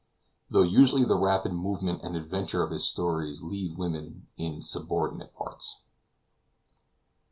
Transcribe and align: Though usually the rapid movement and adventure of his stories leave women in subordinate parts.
Though 0.49 0.63
usually 0.63 1.03
the 1.03 1.15
rapid 1.15 1.53
movement 1.53 2.01
and 2.01 2.15
adventure 2.15 2.63
of 2.63 2.71
his 2.71 2.83
stories 2.87 3.43
leave 3.43 3.77
women 3.77 4.25
in 4.35 4.63
subordinate 4.63 5.35
parts. 5.35 5.81